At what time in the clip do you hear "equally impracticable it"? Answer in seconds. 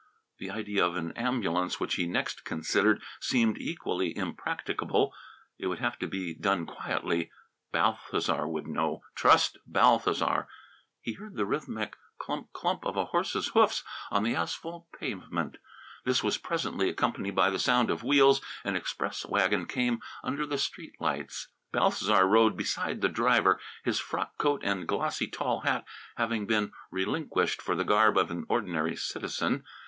3.59-5.67